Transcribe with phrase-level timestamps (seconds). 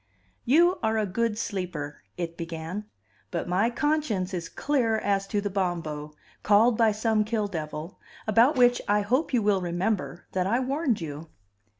[0.45, 2.85] "You are a good sleeper," it began,
[3.29, 8.57] "but my conscience is clear as to the Bombo, called by some Kill devil, about
[8.57, 11.29] which I hope you will remember that I warned you."